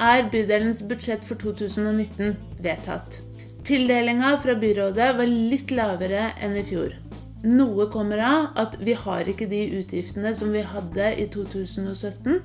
er 0.00 0.28
bydelens 0.32 0.82
budsjett 0.88 1.24
for 1.26 1.40
2019 1.40 2.36
vedtatt. 2.64 3.20
Tildelinga 3.66 4.36
fra 4.42 4.56
byrådet 4.58 5.12
var 5.18 5.28
litt 5.28 5.70
lavere 5.70 6.32
enn 6.42 6.56
i 6.58 6.64
fjor. 6.66 6.96
Noe 7.42 7.88
kommer 7.90 8.20
av 8.22 8.58
at 8.58 8.76
vi 8.82 8.94
har 8.94 9.26
ikke 9.26 9.48
de 9.50 9.64
utgiftene 9.80 10.30
som 10.38 10.52
vi 10.54 10.62
hadde 10.66 11.08
i 11.18 11.26
2017, 11.30 12.40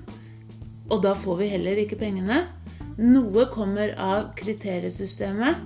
og 0.89 1.03
da 1.03 1.13
får 1.17 1.41
vi 1.41 1.49
heller 1.51 1.81
ikke 1.83 1.99
pengene. 2.01 2.43
Noe 2.97 3.45
kommer 3.53 3.93
av 4.01 4.31
kriteriesystemet. 4.39 5.59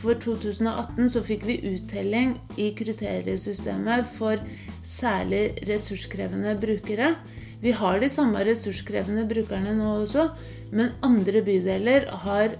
For 0.00 0.16
2018 0.16 1.10
så 1.12 1.20
fikk 1.24 1.44
vi 1.44 1.58
uttelling 1.74 2.38
i 2.56 2.70
kriteriesystemet 2.76 4.08
for 4.14 4.40
særlig 4.88 5.50
ressurskrevende 5.68 6.54
brukere. 6.60 7.10
Vi 7.62 7.72
har 7.78 8.00
de 8.02 8.08
samme 8.10 8.42
ressurskrevende 8.42 9.22
brukerne 9.30 9.72
nå 9.78 9.90
også, 10.00 10.28
men 10.74 10.94
andre 11.06 11.44
bydeler 11.46 12.08
har 12.24 12.56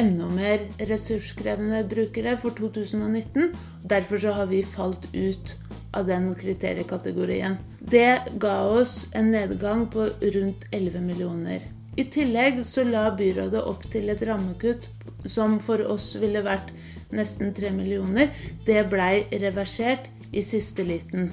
enda 0.00 0.28
mer 0.32 0.62
ressurskrevende 0.88 1.82
brukere 1.88 2.36
for 2.40 2.56
2019. 2.56 3.52
Derfor 3.84 4.22
så 4.22 4.32
har 4.32 4.48
vi 4.48 4.62
falt 4.64 5.04
ut 5.12 5.56
av 5.92 6.06
den 6.08 6.30
kriteriekategorien. 6.34 7.58
Det 7.80 8.38
ga 8.40 8.58
oss 8.78 9.06
en 9.12 9.28
nedgang 9.32 9.86
på 9.92 10.08
rundt 10.36 10.64
11 10.72 11.04
millioner. 11.04 11.66
I 11.96 12.04
tillegg 12.12 12.62
så 12.68 12.84
la 12.84 13.10
byrådet 13.16 13.60
opp 13.60 13.84
til 13.88 14.08
et 14.12 14.24
rammekutt 14.28 14.88
som 15.28 15.58
for 15.60 15.84
oss 15.84 16.14
ville 16.20 16.44
vært 16.44 16.72
nesten 17.16 17.52
3 17.56 17.72
millioner. 17.76 18.32
Det 18.64 18.86
blei 18.92 19.26
reversert 19.32 20.08
i 20.32 20.44
siste 20.44 20.84
liten. 20.84 21.30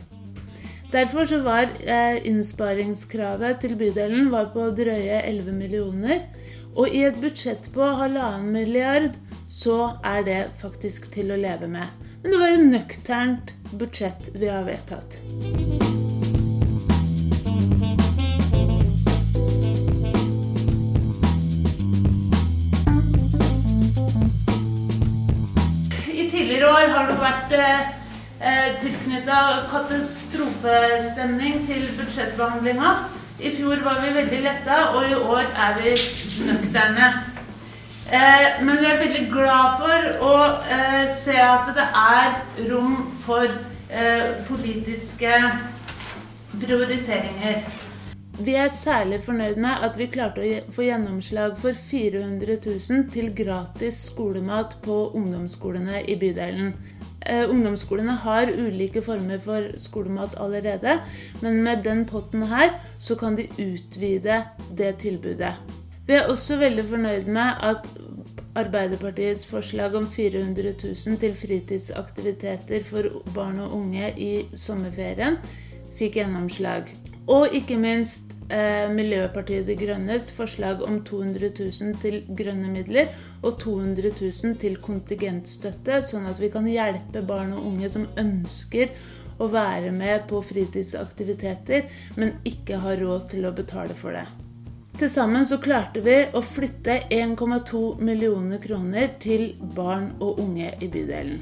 Derfor 0.94 1.26
så 1.26 1.40
var 1.42 1.66
eh, 1.90 2.20
innsparingskravet 2.28 3.64
til 3.64 3.72
bydelen 3.80 4.28
var 4.30 4.52
på 4.54 4.68
drøye 4.78 5.24
11 5.26 5.56
millioner. 5.58 6.20
Og 6.78 6.94
i 6.94 7.02
et 7.08 7.18
budsjett 7.18 7.66
på 7.74 7.88
halvannen 7.98 8.52
milliard 8.54 9.16
så 9.50 9.96
er 10.06 10.22
det 10.28 10.38
faktisk 10.60 11.10
til 11.16 11.34
å 11.34 11.40
leve 11.42 11.66
med. 11.66 11.90
Men 12.22 12.36
det 12.36 12.42
var 12.44 12.54
et 12.54 12.68
nøkternt 12.68 13.56
budsjett 13.74 14.30
vi 14.38 14.52
har 14.54 14.70
vedtatt. 14.70 15.18
I 26.14 26.30
tidligere 26.30 26.70
år 26.70 26.96
har 26.96 27.10
det 27.10 27.20
vært 27.26 27.60
eh, 27.64 28.00
tilknytta 28.82 29.42
katastrofestemning 29.72 31.62
til 31.68 31.86
budsjettbehandlinga. 31.98 32.96
I 33.40 33.52
fjor 33.56 33.84
var 33.84 34.02
vi 34.04 34.16
veldig 34.16 34.42
letta, 34.44 34.80
og 34.96 35.06
i 35.10 35.16
år 35.16 35.46
er 35.66 35.78
vi 35.82 35.94
nøkterne. 36.48 37.14
Eh, 38.14 38.66
men 38.66 38.78
vi 38.80 38.86
er 38.86 39.00
veldig 39.00 39.24
glad 39.32 39.78
for 39.80 40.26
å 40.28 40.34
eh, 40.76 41.06
se 41.18 41.38
at 41.40 41.70
det 41.74 41.86
er 41.98 42.34
rom 42.70 42.98
for 43.24 43.48
eh, 43.48 44.36
politiske 44.48 45.40
prioriteringer. 46.60 47.64
Vi 48.34 48.56
er 48.58 48.68
særlig 48.74 49.20
fornøyd 49.22 49.60
med 49.62 49.84
at 49.86 49.98
vi 50.00 50.08
klarte 50.10 50.42
å 50.42 50.62
få 50.74 50.88
gjennomslag 50.88 51.54
for 51.62 51.78
400 51.78 52.56
000 52.66 53.04
til 53.14 53.28
gratis 53.38 54.00
skolemat 54.08 54.80
på 54.82 54.96
ungdomsskolene 55.14 56.02
i 56.10 56.16
bydelen. 56.18 56.72
Eh, 57.22 57.46
ungdomsskolene 57.46 58.16
har 58.24 58.50
ulike 58.50 59.04
former 59.06 59.38
for 59.44 59.68
skolemat 59.78 60.34
allerede, 60.42 60.98
men 61.44 61.62
med 61.64 61.86
den 61.86 62.08
potten 62.10 62.48
her 62.50 62.74
så 63.00 63.16
kan 63.16 63.38
de 63.38 63.46
utvide 63.54 64.42
det 64.78 64.96
tilbudet. 65.06 65.54
Vi 66.08 66.18
er 66.18 66.28
også 66.34 66.58
veldig 66.58 66.88
fornøyd 66.90 67.30
med 67.30 67.62
at 67.70 67.86
Arbeiderpartiets 68.56 69.46
forslag 69.50 69.96
om 69.96 70.10
400 70.10 70.74
000 70.84 71.22
til 71.22 71.38
fritidsaktiviteter 71.38 72.84
for 72.86 73.22
barn 73.34 73.60
og 73.60 73.78
unge 73.78 74.12
i 74.18 74.34
sommerferien 74.56 75.40
fikk 75.98 76.20
gjennomslag. 76.20 76.92
Og 77.28 77.56
ikke 77.56 77.78
minst 77.80 78.33
Miljøpartiet 78.94 79.66
De 79.68 79.76
Grønnes 79.80 80.30
forslag 80.36 80.84
om 80.86 81.00
200 81.08 81.50
000 81.56 81.98
til 82.04 82.20
grønne 82.38 82.70
midler 82.74 83.12
og 83.42 83.58
200 83.62 84.12
000 84.20 84.58
til 84.60 84.78
kontingentstøtte, 84.84 86.02
sånn 86.06 86.28
at 86.30 86.42
vi 86.42 86.52
kan 86.54 86.68
hjelpe 86.68 87.24
barn 87.28 87.56
og 87.56 87.68
unge 87.72 87.90
som 87.90 88.08
ønsker 88.20 88.92
å 89.42 89.50
være 89.52 89.92
med 89.96 90.28
på 90.30 90.42
fritidsaktiviteter, 90.46 91.88
men 92.20 92.36
ikke 92.48 92.80
har 92.84 93.00
råd 93.02 93.30
til 93.34 93.48
å 93.50 93.54
betale 93.56 93.96
for 93.98 94.16
det. 94.18 94.28
Til 94.94 95.10
sammen 95.10 95.46
så 95.50 95.58
klarte 95.58 96.04
vi 96.06 96.20
å 96.38 96.42
flytte 96.46 97.00
1,2 97.10 97.84
millioner 97.98 98.62
kroner 98.62 99.16
til 99.24 99.56
barn 99.74 100.12
og 100.22 100.42
unge 100.44 100.70
i 100.78 100.90
bydelen. 100.92 101.42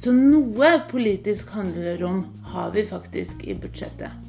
Så 0.00 0.12
noe 0.16 0.74
politisk 0.88 1.52
handlerom 1.56 2.24
har 2.52 2.72
vi 2.72 2.84
faktisk 2.88 3.44
i 3.44 3.56
budsjettet. 3.56 4.25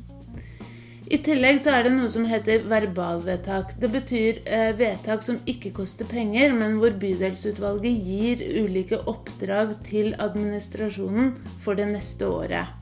I 1.08 1.18
tillegg 1.24 1.62
så 1.64 1.72
er 1.72 1.86
det 1.86 1.94
noe 1.96 2.10
som 2.12 2.26
heter 2.28 2.66
verbalvedtak. 2.68 3.70
Det 3.80 3.88
betyr 3.94 4.42
eh, 4.44 4.74
vedtak 4.76 5.22
som 5.24 5.38
ikke 5.48 5.72
koster 5.78 6.08
penger, 6.10 6.52
men 6.52 6.82
hvor 6.82 6.98
bydelsutvalget 7.00 8.02
gir 8.10 8.44
ulike 8.66 9.00
oppdrag 9.08 9.72
til 9.88 10.12
administrasjonen 10.20 11.32
for 11.64 11.80
det 11.80 11.88
neste 11.94 12.28
året. 12.28 12.76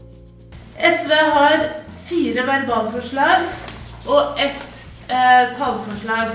SV 0.81 1.13
har 1.13 1.69
fire 2.09 2.47
verbalforslag 2.49 3.45
og 4.09 4.41
ett 4.41 4.81
eh, 5.05 5.53
tallforslag. 5.59 6.33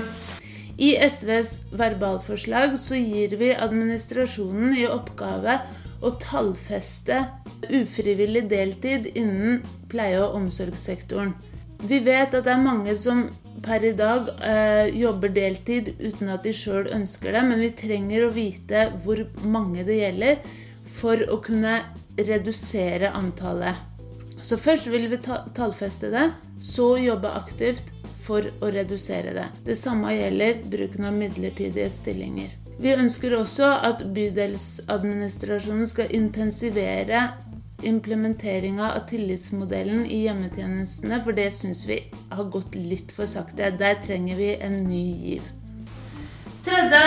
I 0.81 0.95
SVs 1.11 1.57
verbalforslag 1.75 2.79
så 2.79 2.95
gir 2.95 3.35
vi 3.37 3.51
administrasjonen 3.51 4.79
i 4.79 4.87
oppgave 4.87 5.59
å 6.01 6.15
tallfeste 6.23 7.19
ufrivillig 7.67 8.47
deltid 8.49 9.11
innen 9.11 9.59
pleie- 9.91 10.23
og 10.23 10.39
omsorgssektoren. 10.39 11.35
Vi 11.81 11.99
vet 12.05 12.33
at 12.33 12.45
det 12.45 12.51
er 12.53 12.61
mange 12.61 12.93
som 12.99 13.23
per 13.65 13.83
i 13.85 13.93
dag 13.97 14.27
eh, 14.45 14.89
jobber 14.97 15.33
deltid 15.33 15.93
uten 15.99 16.29
at 16.33 16.45
de 16.45 16.53
sjøl 16.55 16.89
ønsker 16.93 17.33
det, 17.35 17.41
men 17.47 17.61
vi 17.61 17.71
trenger 17.77 18.25
å 18.25 18.33
vite 18.35 18.87
hvor 19.03 19.23
mange 19.43 19.85
det 19.87 19.99
gjelder 20.01 20.43
for 20.91 21.21
å 21.31 21.39
kunne 21.43 21.79
redusere 22.17 23.13
antallet. 23.17 23.75
Så 24.41 24.57
først 24.57 24.89
vil 24.89 25.05
vi 25.11 25.19
ta 25.21 25.43
tallfeste 25.55 26.09
det, 26.13 26.31
så 26.61 26.95
jobbe 26.97 27.29
aktivt 27.37 27.91
for 28.21 28.45
å 28.61 28.71
redusere 28.73 29.33
det. 29.37 29.47
Det 29.65 29.77
samme 29.77 30.13
gjelder 30.15 30.63
bruken 30.69 31.07
av 31.09 31.17
midlertidige 31.17 31.89
stillinger. 31.93 32.57
Vi 32.81 32.93
ønsker 32.97 33.35
også 33.37 33.69
at 33.89 34.01
bydelsadministrasjonen 34.15 35.89
skal 35.89 36.13
intensivere 36.17 37.27
implementeringa 37.87 38.91
av 38.95 39.07
tillitsmodellen 39.09 40.05
i 40.05 40.23
hjemmetjenestene, 40.25 41.21
for 41.25 41.37
det 41.37 41.49
syns 41.55 41.85
vi 41.89 41.97
har 42.31 42.49
gått 42.53 42.75
litt 42.75 43.11
for 43.15 43.29
sakte. 43.29 43.71
Der 43.79 43.97
trenger 44.05 44.37
vi 44.39 44.51
en 44.61 44.83
ny 44.85 45.03
giv. 45.25 45.49
Tredje 46.65 47.01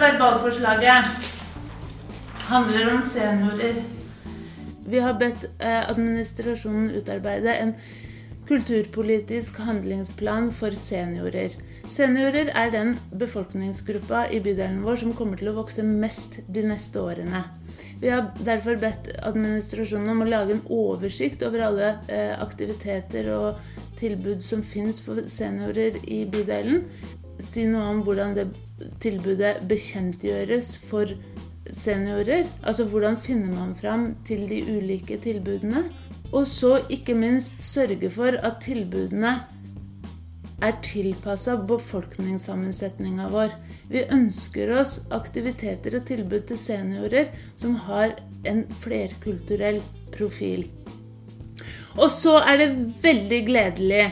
verbalforslaget 0.00 1.30
handler 2.48 2.94
om 2.94 3.02
seniorer. 3.02 3.82
Vi 4.88 5.00
har 5.04 5.18
bedt 5.20 5.44
eh, 5.60 5.90
administrasjonen 5.90 6.90
utarbeide 6.96 7.54
en 7.54 7.74
kulturpolitisk 8.48 9.58
handlingsplan 9.60 10.48
for 10.56 10.72
seniorer. 10.76 11.52
Seniorer 11.88 12.48
er 12.56 12.72
den 12.72 12.94
befolkningsgruppa 13.20 14.26
i 14.32 14.40
bydelen 14.44 14.80
vår 14.86 15.02
som 15.02 15.14
kommer 15.16 15.40
til 15.40 15.50
å 15.52 15.58
vokse 15.58 15.84
mest 15.84 16.40
de 16.48 16.64
neste 16.64 17.02
årene. 17.02 17.44
Vi 18.00 18.08
har 18.12 18.30
derfor 18.46 18.78
bedt 18.80 19.10
administrasjonen 19.26 20.12
om 20.14 20.22
å 20.22 20.28
lage 20.28 20.54
en 20.54 20.64
oversikt 20.72 21.42
over 21.44 21.64
alle 21.66 21.92
eh, 22.06 22.34
aktiviteter 22.40 23.28
og 23.34 23.58
tilbud 23.98 24.44
som 24.44 24.62
finnes 24.62 25.00
for 25.02 25.24
seniorer 25.28 25.98
i 26.06 26.22
bydelen. 26.30 26.84
Si 27.42 27.66
noe 27.70 27.90
om 27.92 28.00
hvordan 28.06 28.36
det 28.38 28.46
tilbudet 29.02 29.58
bekjentgjøres 29.70 30.76
for 30.88 31.10
seniorer. 31.74 32.48
Altså 32.62 32.86
hvordan 32.88 33.18
finner 33.20 33.52
man 33.54 33.74
fram 33.76 34.10
til 34.28 34.46
de 34.50 34.62
ulike 34.76 35.18
tilbudene. 35.22 35.84
Og 36.32 36.46
så 36.48 36.78
ikke 36.90 37.16
minst 37.18 37.62
sørge 37.64 38.10
for 38.10 38.38
at 38.38 38.60
tilbudene 38.64 39.38
er 40.62 40.78
tilpassa 40.82 41.54
befolkningssammensetninga 41.68 43.28
vår. 43.30 43.54
Vi 43.88 44.04
ønsker 44.12 44.72
oss 44.80 44.98
aktiviteter 45.14 45.98
og 46.00 46.06
tilbud 46.08 46.48
til 46.50 46.58
seniorer 46.60 47.30
som 47.56 47.76
har 47.86 48.16
en 48.48 48.64
flerkulturell 48.82 49.80
profil. 50.14 50.66
Og 51.98 52.10
så 52.14 52.36
er 52.42 52.60
det 52.60 52.72
veldig 53.02 53.38
gledelig 53.46 54.08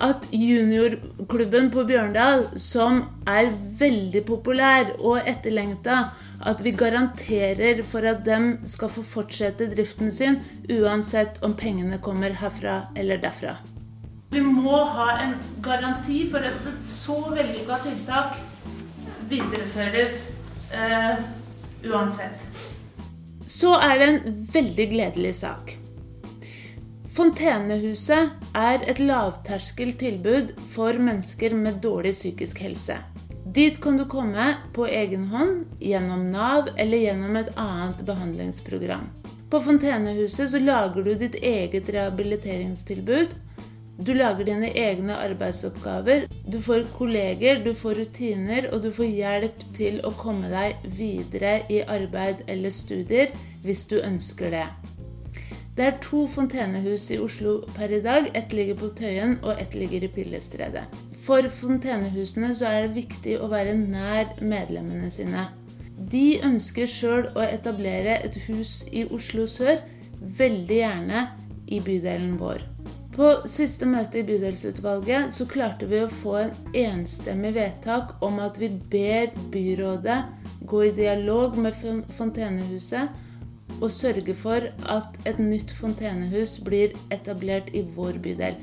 at 0.00 0.26
juniorklubben 0.32 1.70
på 1.72 1.84
Bjørndal, 1.88 2.46
som 2.60 3.02
er 3.28 3.50
veldig 3.80 4.22
populær 4.28 4.94
og 4.98 5.28
etterlengta, 5.28 5.98
at 6.40 6.62
vi 6.64 6.72
garanterer 6.72 7.82
for 7.84 8.06
at 8.08 8.22
de 8.24 8.38
skal 8.68 8.92
få 8.92 9.04
fortsette 9.04 9.68
driften 9.74 10.12
sin 10.14 10.40
uansett 10.72 11.42
om 11.44 11.56
pengene 11.56 12.00
kommer 12.00 12.36
herfra 12.40 12.82
eller 12.96 13.20
derfra. 13.20 13.58
Vi 14.30 14.40
må 14.46 14.84
ha 14.94 15.08
en 15.24 15.34
garanti 15.62 16.22
for 16.30 16.46
at 16.46 16.68
et 16.70 16.84
så 16.86 17.18
vellykka 17.34 17.80
tiltak 17.82 18.38
videreføres 19.30 20.22
uh, 20.70 21.18
uansett. 21.90 22.46
Så 23.50 23.74
er 23.82 23.98
det 23.98 24.08
en 24.08 24.40
veldig 24.54 24.88
gledelig 24.92 25.34
sak. 25.42 25.79
Fontenehuset 27.10 28.30
er 28.54 28.84
et 28.86 29.00
lavterskeltilbud 29.02 30.52
for 30.70 30.94
mennesker 30.94 31.56
med 31.58 31.80
dårlig 31.82 32.12
psykisk 32.14 32.60
helse. 32.62 33.00
Dit 33.50 33.80
kan 33.82 33.96
du 33.98 34.04
komme 34.06 34.44
på 34.76 34.86
egen 34.86 35.24
hånd, 35.32 35.64
gjennom 35.82 36.28
Nav 36.30 36.70
eller 36.78 37.02
gjennom 37.02 37.38
et 37.40 37.50
annet 37.58 38.04
behandlingsprogram. 38.06 39.08
På 39.50 39.58
Fontenehuset 39.64 40.52
så 40.52 40.60
lager 40.62 41.02
du 41.02 41.10
ditt 41.18 41.34
eget 41.42 41.90
rehabiliteringstilbud. 41.90 43.34
Du 44.06 44.14
lager 44.14 44.46
dine 44.46 44.70
egne 44.70 45.18
arbeidsoppgaver. 45.18 46.28
Du 46.46 46.60
får 46.62 46.86
kolleger, 46.94 47.58
du 47.64 47.74
får 47.74 48.04
rutiner, 48.04 48.70
og 48.70 48.86
du 48.86 48.92
får 48.94 49.10
hjelp 49.10 49.66
til 49.74 49.98
å 50.06 50.14
komme 50.14 50.46
deg 50.54 50.88
videre 50.94 51.58
i 51.66 51.82
arbeid 51.82 52.46
eller 52.46 52.70
studier 52.70 53.34
hvis 53.66 53.88
du 53.90 53.98
ønsker 53.98 54.54
det. 54.54 54.66
Det 55.76 55.84
er 55.86 55.98
to 56.02 56.24
fontenehus 56.26 57.04
i 57.14 57.18
Oslo 57.22 57.60
per 57.76 57.92
i 57.94 58.00
dag. 58.02 58.26
Ett 58.34 58.52
ligger 58.52 58.74
på 58.80 58.88
Tøyen, 58.98 59.36
og 59.42 59.60
ett 59.62 59.74
ligger 59.78 60.02
i 60.02 60.08
Pillestredet. 60.10 60.82
For 61.22 61.46
fontenehusene 61.60 62.50
så 62.58 62.66
er 62.66 62.88
det 62.88 62.96
viktig 62.96 63.36
å 63.38 63.48
være 63.52 63.76
nær 63.78 64.32
medlemmene 64.42 65.12
sine. 65.14 65.46
De 66.10 66.40
ønsker 66.42 66.90
sjøl 66.90 67.30
å 67.36 67.44
etablere 67.46 68.18
et 68.24 68.36
hus 68.48 68.80
i 68.90 69.04
Oslo 69.14 69.46
sør, 69.46 69.78
veldig 70.40 70.80
gjerne 70.80 71.24
i 71.70 71.78
bydelen 71.86 72.34
vår. 72.40 72.66
På 73.14 73.30
siste 73.50 73.86
møte 73.86 74.20
i 74.20 74.26
bydelsutvalget 74.26 75.30
så 75.34 75.46
klarte 75.46 75.86
vi 75.86 76.02
å 76.02 76.10
få 76.10 76.36
en 76.40 76.52
enstemmig 76.82 77.54
vedtak 77.54 78.16
om 78.26 78.42
at 78.42 78.58
vi 78.58 78.72
ber 78.90 79.34
byrådet 79.54 80.20
gå 80.66 80.84
i 80.88 80.94
dialog 80.98 81.58
med 81.62 81.76
Fontenehuset 82.16 83.29
og 83.80 83.92
sørge 83.94 84.34
for 84.36 84.66
at 84.90 85.18
et 85.28 85.38
nytt 85.42 85.72
fontenehus 85.76 86.58
blir 86.66 86.96
etablert 87.14 87.70
i 87.76 87.84
vår 87.96 88.18
bydel. 88.22 88.58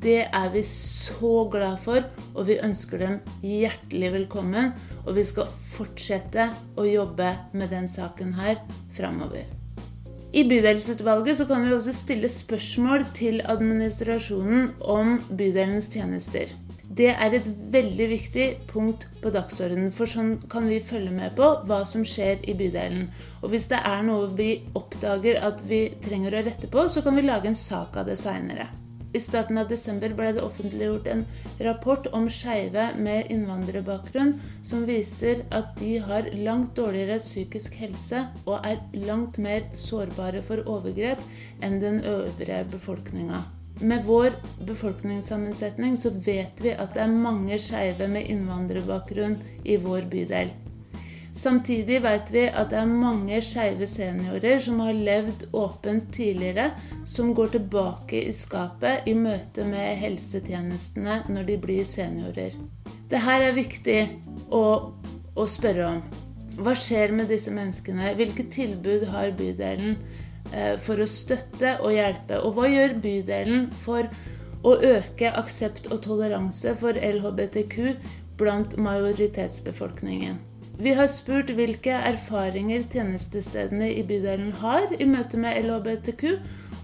Det 0.00 0.22
er 0.32 0.48
vi 0.52 0.62
så 0.64 1.44
glad 1.52 1.76
for, 1.82 2.04
og 2.34 2.46
vi 2.48 2.56
ønsker 2.64 3.02
dem 3.02 3.18
hjertelig 3.44 4.12
velkommen. 4.14 4.72
Og 5.04 5.16
vi 5.18 5.24
skal 5.28 5.50
fortsette 5.52 6.48
å 6.80 6.86
jobbe 6.88 7.34
med 7.52 7.72
den 7.74 7.88
saken 7.90 8.32
her 8.38 8.62
framover. 8.96 9.44
I 10.32 10.44
bydelsutvalget 10.46 11.40
så 11.40 11.44
kan 11.50 11.66
vi 11.66 11.74
også 11.74 11.92
stille 11.92 12.28
spørsmål 12.30 13.04
til 13.16 13.40
administrasjonen 13.44 14.70
om 14.80 15.16
bydelens 15.36 15.90
tjenester. 15.90 16.54
Det 17.00 17.14
er 17.16 17.32
et 17.32 17.46
veldig 17.72 18.06
viktig 18.10 18.46
punkt 18.68 19.06
på 19.22 19.30
dagsordenen, 19.32 19.88
for 19.96 20.10
sånn 20.10 20.34
kan 20.52 20.66
vi 20.68 20.82
følge 20.84 21.14
med 21.14 21.32
på 21.38 21.46
hva 21.64 21.78
som 21.88 22.02
skjer 22.04 22.42
i 22.44 22.52
bydelen. 22.58 23.06
Og 23.40 23.54
hvis 23.54 23.70
det 23.70 23.78
er 23.88 24.02
noe 24.04 24.26
vi 24.36 24.50
oppdager 24.76 25.38
at 25.46 25.62
vi 25.70 25.78
trenger 26.04 26.34
å 26.36 26.42
rette 26.44 26.68
på, 26.68 26.82
så 26.92 27.00
kan 27.06 27.16
vi 27.16 27.24
lage 27.24 27.48
en 27.48 27.56
sak 27.56 27.96
av 27.96 28.10
det 28.10 28.18
seinere. 28.20 28.66
I 29.16 29.22
starten 29.24 29.56
av 29.62 29.70
desember 29.72 30.12
ble 30.18 30.34
det 30.36 30.42
offentliggjort 30.44 31.08
en 31.14 31.24
rapport 31.64 32.04
om 32.18 32.28
skeive 32.30 32.90
med 33.00 33.32
innvandrerbakgrunn 33.32 34.34
som 34.60 34.84
viser 34.90 35.40
at 35.56 35.72
de 35.80 35.94
har 36.04 36.28
langt 36.44 36.76
dårligere 36.76 37.16
psykisk 37.22 37.80
helse 37.80 38.26
og 38.44 38.60
er 38.60 38.76
langt 39.08 39.40
mer 39.40 39.64
sårbare 39.86 40.44
for 40.44 40.68
overgrep 40.68 41.24
enn 41.64 41.80
den 41.80 42.04
øvrige 42.04 42.60
befolkninga. 42.76 43.40
Med 43.80 44.04
vår 44.04 44.34
befolkningssammensetning 44.66 45.96
så 45.96 46.10
vet 46.10 46.60
vi 46.60 46.74
at 46.76 46.92
det 46.92 47.00
er 47.06 47.14
mange 47.14 47.56
skeive 47.62 48.10
med 48.12 48.28
innvandrerbakgrunn 48.28 49.38
i 49.64 49.78
vår 49.80 50.04
bydel. 50.12 50.50
Samtidig 51.40 52.02
vet 52.04 52.28
vi 52.34 52.42
at 52.48 52.68
det 52.68 52.76
er 52.82 52.90
mange 52.90 53.38
skeive 53.40 53.86
seniorer 53.88 54.60
som 54.60 54.82
har 54.84 54.92
levd 54.92 55.46
åpent 55.56 56.10
tidligere, 56.12 56.66
som 57.08 57.32
går 57.34 57.54
tilbake 57.54 58.20
i 58.28 58.34
skapet 58.36 59.08
i 59.08 59.14
møte 59.16 59.64
med 59.64 59.96
helsetjenestene 60.02 61.22
når 61.32 61.48
de 61.48 61.56
blir 61.62 61.86
seniorer. 61.88 62.58
Det 63.08 63.22
her 63.24 63.46
er 63.46 63.56
viktig 63.56 64.00
å, 64.52 64.64
å 65.32 65.46
spørre 65.48 65.86
om. 65.94 66.02
Hva 66.60 66.74
skjer 66.76 67.14
med 67.16 67.32
disse 67.32 67.52
menneskene? 67.54 68.12
Hvilke 68.18 68.44
tilbud 68.52 69.08
har 69.08 69.32
bydelen 69.38 69.96
for 70.82 71.00
å 71.00 71.08
støtte 71.08 71.76
og 71.80 71.94
hjelpe? 71.94 72.40
Og 72.44 72.56
hva 72.56 72.68
gjør 72.70 72.96
bydelen 73.02 73.68
for 73.76 74.08
å 74.66 74.76
øke 74.76 75.32
aksept 75.40 75.88
og 75.92 76.02
toleranse 76.04 76.74
for 76.80 76.98
LHBTQ 76.98 77.92
blant 78.40 78.76
majoritetsbefolkningen? 78.80 80.40
Vi 80.80 80.94
har 80.96 81.10
spurt 81.12 81.50
hvilke 81.52 81.92
erfaringer 81.92 82.86
tjenestestedene 82.88 83.90
i 83.92 84.04
bydelen 84.08 84.54
har 84.62 84.86
i 84.96 85.06
møte 85.08 85.36
med 85.40 85.58
LHBTQ, 85.66 86.22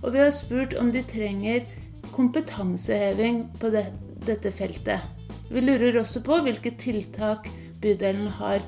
og 0.02 0.10
vi 0.12 0.20
har 0.20 0.34
spurt 0.36 0.76
om 0.76 0.90
de 0.92 1.00
trenger 1.08 1.64
kompetanseheving 2.12 3.46
på 3.60 3.70
det, 3.72 3.86
dette 4.26 4.52
feltet. 4.52 5.00
Vi 5.48 5.62
lurer 5.64 5.96
også 6.02 6.20
på 6.26 6.42
hvilke 6.44 6.74
tiltak 6.76 7.48
bydelen 7.80 8.28
har 8.36 8.60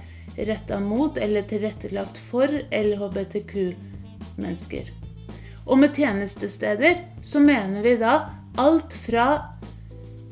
retta 0.49 0.81
mot 0.81 1.17
eller 1.21 1.45
tilrettelagt 1.51 2.17
for 2.23 2.49
LHBTQ-mennesker. 4.19 4.91
Og 5.69 5.79
med 5.79 5.95
tjenestesteder 5.95 6.99
så 7.25 7.41
mener 7.41 7.83
vi 7.83 7.97
da 8.01 8.31
alt 8.59 8.95
fra 8.95 9.55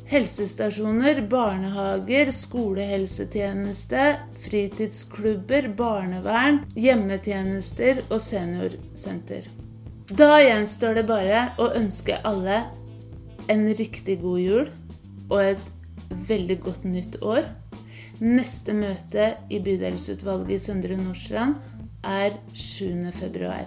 Helsestasjoner, 0.07 1.25
barnehager, 1.27 2.31
skolehelsetjeneste, 2.31 4.05
fritidsklubber, 4.45 5.67
barnevern, 5.77 6.61
hjemmetjenester 6.79 8.05
og 8.07 8.21
seniorsenter. 8.23 9.49
Da 10.15 10.39
gjenstår 10.39 11.01
det 11.01 11.07
bare 11.09 11.49
å 11.59 11.73
ønske 11.75 12.21
alle 12.23 12.63
en 13.51 13.67
riktig 13.75 14.21
god 14.23 14.41
jul 14.41 14.71
og 15.27 15.41
et 15.43 15.67
veldig 16.31 16.61
godt 16.63 16.87
nytt 16.87 17.19
år. 17.27 17.43
Neste 18.23 18.73
møte 18.79 19.33
i 19.51 19.59
bydelsutvalget 19.61 20.55
i 20.55 20.63
Søndre 20.63 20.97
Nordstrand 21.03 21.59
er 22.07 22.31
7. 22.55 23.13
februar. 23.13 23.67